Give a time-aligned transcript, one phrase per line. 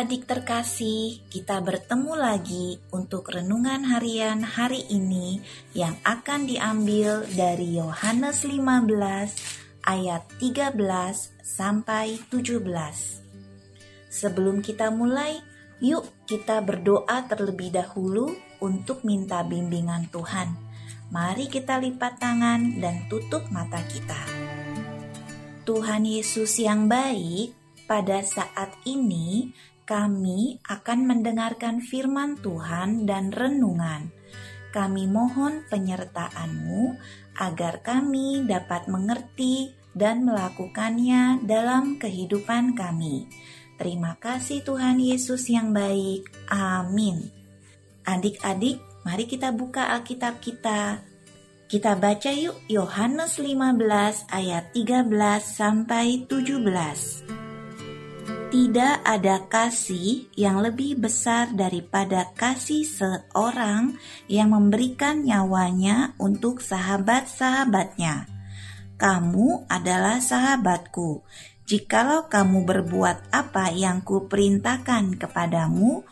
[0.00, 5.44] adik-adik terkasih, kita bertemu lagi untuk renungan harian hari ini
[5.76, 8.88] yang akan diambil dari Yohanes 15
[9.84, 10.72] ayat 13
[11.44, 12.64] sampai 17.
[14.08, 15.36] Sebelum kita mulai,
[15.84, 18.32] yuk kita berdoa terlebih dahulu
[18.64, 20.48] untuk minta bimbingan Tuhan.
[21.12, 24.24] Mari kita lipat tangan dan tutup mata kita.
[25.68, 27.52] Tuhan Yesus yang baik,
[27.84, 29.52] pada saat ini,
[29.90, 34.14] kami akan mendengarkan firman Tuhan dan renungan.
[34.70, 36.94] Kami mohon penyertaan-Mu
[37.34, 43.26] agar kami dapat mengerti dan melakukannya dalam kehidupan kami.
[43.74, 46.30] Terima kasih Tuhan Yesus yang baik.
[46.46, 47.26] Amin.
[48.06, 51.02] Adik-adik, mari kita buka Alkitab kita.
[51.66, 55.10] Kita baca yuk Yohanes 15 ayat 13
[55.42, 57.19] sampai 17.
[58.50, 63.94] Tidak ada kasih yang lebih besar daripada kasih seorang
[64.26, 68.26] yang memberikan nyawanya untuk sahabat-sahabatnya.
[68.98, 71.22] Kamu adalah sahabatku.
[71.62, 76.02] Jikalau kamu berbuat apa yang kuperintahkan kepadamu,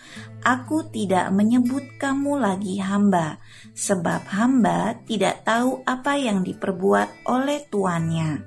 [0.46, 3.42] aku tidak menyebut kamu lagi hamba,
[3.74, 8.46] sebab hamba tidak tahu apa yang diperbuat oleh tuannya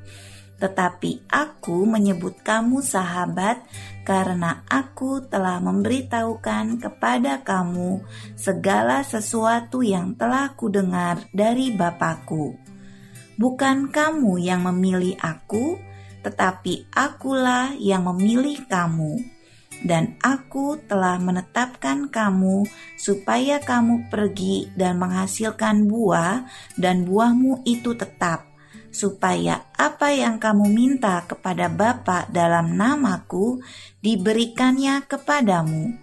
[0.61, 3.65] tetapi aku menyebut kamu sahabat
[4.05, 8.05] karena aku telah memberitahukan kepada kamu
[8.37, 12.53] segala sesuatu yang telah kudengar dari Bapakku.
[13.41, 15.81] Bukan kamu yang memilih aku,
[16.21, 19.17] tetapi akulah yang memilih kamu.
[19.81, 22.69] Dan aku telah menetapkan kamu
[23.01, 26.45] supaya kamu pergi dan menghasilkan buah,
[26.77, 28.50] dan buahmu itu tetap
[28.91, 33.63] supaya apa yang kamu minta kepada Bapa dalam namaku
[34.03, 35.95] diberikannya kepadamu.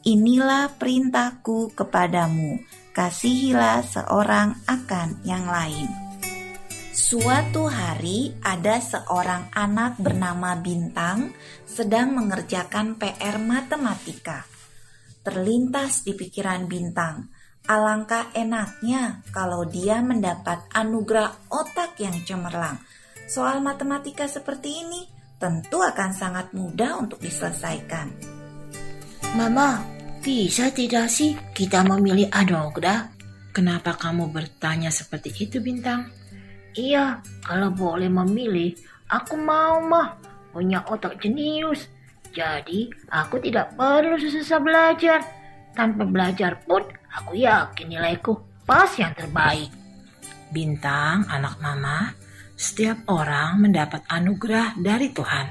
[0.00, 2.64] Inilah perintahku kepadamu,
[2.96, 6.10] kasihilah seorang akan yang lain.
[6.90, 11.36] Suatu hari ada seorang anak bernama Bintang
[11.68, 14.48] sedang mengerjakan PR matematika.
[15.20, 17.28] Terlintas di pikiran Bintang,
[17.70, 22.82] Alangkah enaknya kalau dia mendapat anugerah otak yang cemerlang.
[23.30, 25.06] Soal matematika seperti ini
[25.38, 28.10] tentu akan sangat mudah untuk diselesaikan.
[29.38, 29.86] Mama,
[30.18, 33.06] bisa tidak sih kita memilih anugerah?
[33.54, 36.10] Kenapa kamu bertanya seperti itu, Bintang?
[36.74, 38.74] Iya, kalau boleh memilih,
[39.06, 40.18] aku mau mah
[40.50, 41.86] punya otak jenius.
[42.34, 45.22] Jadi, aku tidak perlu susah belajar.
[45.70, 49.70] Tanpa belajar pun, Aku yakin nilaiku pas yang terbaik.
[50.54, 52.14] Bintang, anak mama,
[52.54, 55.46] setiap orang mendapat anugerah dari Tuhan.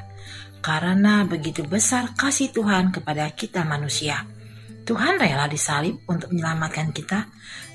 [0.59, 4.24] Karena begitu besar kasih Tuhan kepada kita manusia.
[4.84, 7.28] Tuhan rela disalib untuk menyelamatkan kita.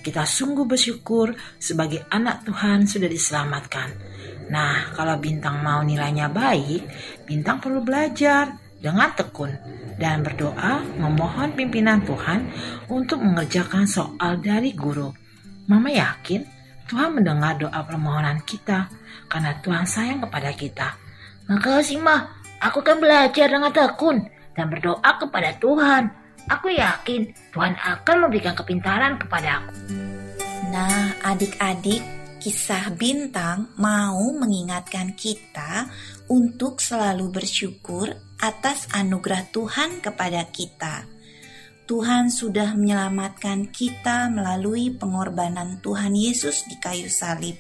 [0.05, 3.89] Kita sungguh bersyukur sebagai anak Tuhan sudah diselamatkan.
[4.53, 6.83] Nah, kalau bintang mau nilainya baik,
[7.25, 9.49] bintang perlu belajar dengan tekun
[9.97, 12.53] dan berdoa memohon pimpinan Tuhan
[12.93, 15.09] untuk mengerjakan soal dari guru.
[15.65, 16.45] Mama yakin
[16.85, 18.93] Tuhan mendengar doa permohonan kita
[19.33, 20.89] karena Tuhan sayang kepada kita.
[21.49, 22.29] Makasih mah,
[22.61, 26.13] aku akan belajar dengan tekun dan berdoa kepada Tuhan.
[26.45, 29.73] Aku yakin Tuhan akan memberikan kepintaran kepada aku.
[30.69, 32.05] Nah, adik-adik,
[32.37, 35.89] kisah bintang mau mengingatkan kita
[36.29, 38.13] untuk selalu bersyukur
[38.45, 41.09] atas anugerah Tuhan kepada kita.
[41.89, 47.57] Tuhan sudah menyelamatkan kita melalui pengorbanan Tuhan Yesus di kayu salib.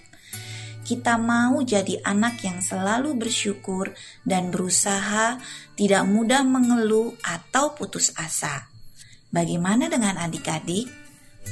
[0.84, 5.40] Kita mau jadi anak yang selalu bersyukur dan berusaha,
[5.72, 8.68] tidak mudah mengeluh atau putus asa.
[9.32, 10.88] Bagaimana dengan adik-adik?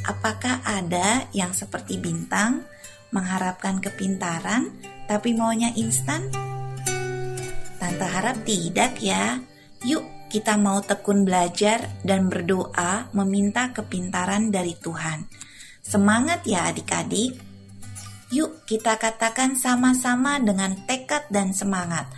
[0.04, 2.68] Apakah ada yang seperti bintang,
[3.08, 4.68] mengharapkan kepintaran,
[5.08, 6.51] tapi maunya instan?
[7.92, 9.36] Tante harap tidak ya.
[9.84, 15.28] Yuk kita mau tekun belajar dan berdoa meminta kepintaran dari Tuhan.
[15.84, 17.36] Semangat ya adik-adik.
[18.32, 22.08] Yuk kita katakan sama-sama dengan tekad dan semangat.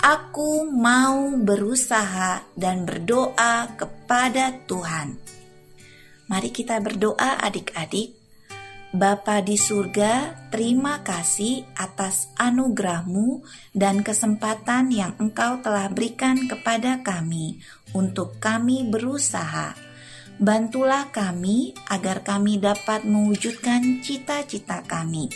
[0.00, 5.20] Aku mau berusaha dan berdoa kepada Tuhan.
[6.32, 8.23] Mari kita berdoa adik-adik.
[8.94, 13.42] Bapa di surga, terima kasih atas anugerahmu
[13.74, 17.58] dan kesempatan yang engkau telah berikan kepada kami
[17.90, 19.74] untuk kami berusaha.
[20.38, 25.26] Bantulah kami agar kami dapat mewujudkan cita-cita kami.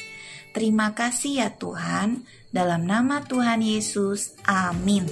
[0.54, 2.22] Terima kasih ya Tuhan,
[2.54, 4.38] dalam nama Tuhan Yesus.
[4.46, 5.10] Amin.